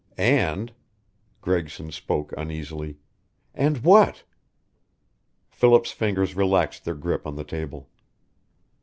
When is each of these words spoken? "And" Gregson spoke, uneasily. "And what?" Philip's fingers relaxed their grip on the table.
"And" 0.17 0.73
Gregson 1.43 1.91
spoke, 1.91 2.33
uneasily. 2.35 2.97
"And 3.53 3.83
what?" 3.83 4.23
Philip's 5.51 5.91
fingers 5.91 6.35
relaxed 6.35 6.85
their 6.85 6.95
grip 6.95 7.27
on 7.27 7.35
the 7.35 7.43
table. 7.43 7.87